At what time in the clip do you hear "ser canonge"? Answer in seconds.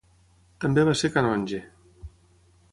1.03-1.61